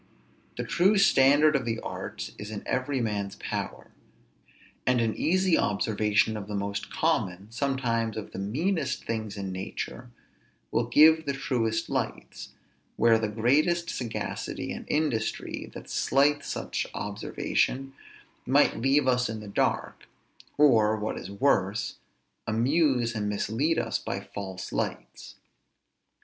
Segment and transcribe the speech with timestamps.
[0.57, 3.91] The true standard of the arts is in every man's power;
[4.87, 10.09] and an easy observation of the most common, sometimes of the meanest things in nature,
[10.71, 12.49] will give the truest lights,
[12.95, 17.93] where the greatest sagacity and industry, that slights such observation,
[18.43, 20.07] must leave us in the dark,
[20.57, 21.97] or, what is worse,
[22.47, 25.35] amuse and mislead us by false lights.